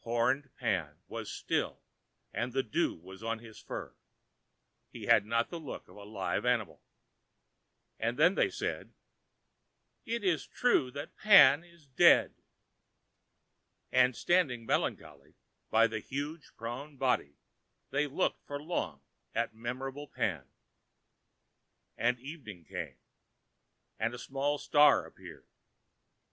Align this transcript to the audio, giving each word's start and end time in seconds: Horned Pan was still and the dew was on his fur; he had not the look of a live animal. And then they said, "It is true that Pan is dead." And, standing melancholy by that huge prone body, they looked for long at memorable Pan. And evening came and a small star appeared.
Horned 0.00 0.50
Pan 0.56 0.98
was 1.06 1.30
still 1.30 1.80
and 2.32 2.52
the 2.52 2.64
dew 2.64 2.96
was 2.96 3.22
on 3.22 3.38
his 3.38 3.60
fur; 3.60 3.94
he 4.90 5.04
had 5.04 5.24
not 5.24 5.50
the 5.50 5.60
look 5.60 5.86
of 5.86 5.94
a 5.94 6.02
live 6.02 6.44
animal. 6.44 6.82
And 7.96 8.18
then 8.18 8.34
they 8.34 8.50
said, 8.50 8.92
"It 10.04 10.24
is 10.24 10.48
true 10.48 10.90
that 10.90 11.14
Pan 11.14 11.62
is 11.62 11.86
dead." 11.86 12.34
And, 13.92 14.16
standing 14.16 14.66
melancholy 14.66 15.36
by 15.70 15.86
that 15.86 16.06
huge 16.06 16.50
prone 16.56 16.96
body, 16.96 17.36
they 17.90 18.08
looked 18.08 18.44
for 18.48 18.60
long 18.60 19.00
at 19.32 19.54
memorable 19.54 20.08
Pan. 20.08 20.50
And 21.96 22.18
evening 22.18 22.64
came 22.64 22.98
and 23.96 24.12
a 24.12 24.18
small 24.18 24.58
star 24.58 25.06
appeared. 25.06 25.46